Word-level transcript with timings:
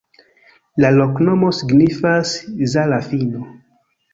La 0.83 0.89
loknomo 0.95 1.51
signifas: 1.59 2.33
Zala-fino. 2.73 3.45